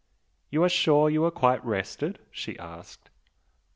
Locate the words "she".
2.31-2.57